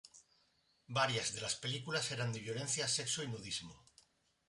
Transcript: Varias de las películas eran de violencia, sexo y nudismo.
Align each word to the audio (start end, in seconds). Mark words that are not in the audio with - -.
Varias 0.87 1.31
de 1.35 1.41
las 1.41 1.53
películas 1.57 2.11
eran 2.11 2.33
de 2.33 2.39
violencia, 2.39 2.87
sexo 2.87 3.21
y 3.21 3.27
nudismo. 3.27 3.85